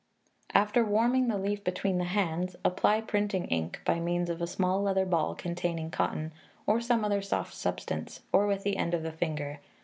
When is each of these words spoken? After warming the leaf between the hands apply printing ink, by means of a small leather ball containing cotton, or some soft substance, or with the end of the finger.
After 0.55 0.83
warming 0.83 1.27
the 1.27 1.37
leaf 1.37 1.63
between 1.63 1.99
the 1.99 2.05
hands 2.05 2.55
apply 2.65 3.01
printing 3.01 3.45
ink, 3.49 3.81
by 3.85 3.99
means 3.99 4.31
of 4.31 4.41
a 4.41 4.47
small 4.47 4.81
leather 4.81 5.05
ball 5.05 5.35
containing 5.35 5.91
cotton, 5.91 6.33
or 6.65 6.81
some 6.81 7.05
soft 7.21 7.53
substance, 7.53 8.21
or 8.33 8.47
with 8.47 8.63
the 8.63 8.77
end 8.77 8.95
of 8.95 9.03
the 9.03 9.11
finger. 9.11 9.59